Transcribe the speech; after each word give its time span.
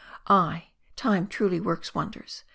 Ay, 0.25 0.71
time 0.95 1.27
truly 1.27 1.59
works 1.59 1.93
wonders. 1.93 2.43